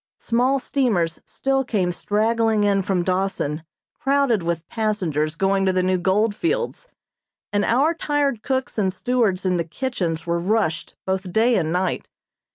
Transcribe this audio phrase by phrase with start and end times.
[0.17, 3.61] Small steamers still came straggling in from Dawson
[3.99, 6.87] crowded with passengers going to the new gold fields,
[7.53, 12.07] and our tired cooks and stewards in the kitchens were rushed both day and night.